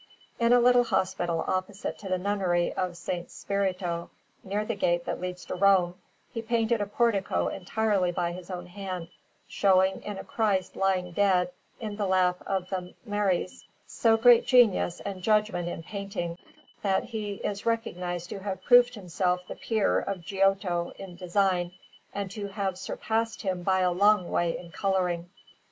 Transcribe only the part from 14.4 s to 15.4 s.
genius and